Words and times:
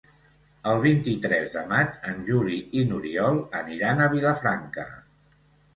El 0.71 0.79
vint-i-tres 0.85 1.51
de 1.57 1.63
maig 1.73 1.99
en 2.13 2.25
Juli 2.31 2.59
i 2.81 2.87
n'Oriol 2.93 3.39
aniran 3.63 4.01
a 4.01 4.11
Vilafranca. 4.17 4.93